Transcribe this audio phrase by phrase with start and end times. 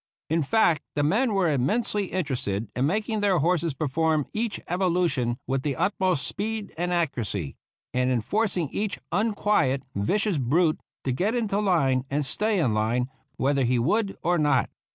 [0.31, 5.37] In fact, the men were immensely interested in mak ing their horses perform each evolution
[5.45, 7.55] with the utmost speed and accuracy,
[7.93, 13.11] and in forcing each unquiet, vicious brute to get into line and stay in line,
[13.35, 14.71] whether he would or not.